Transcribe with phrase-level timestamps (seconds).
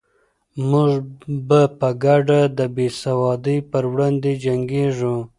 [0.69, 0.91] موږ
[1.47, 5.15] به په ګډه د بې سوادۍ پر وړاندې جنګېږو.